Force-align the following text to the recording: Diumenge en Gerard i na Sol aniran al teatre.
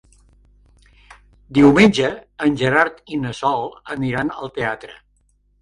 Diumenge 1.57 2.09
en 2.47 2.57
Gerard 2.63 3.13
i 3.19 3.23
na 3.27 3.37
Sol 3.43 3.71
aniran 3.97 4.37
al 4.41 4.55
teatre. 4.61 4.99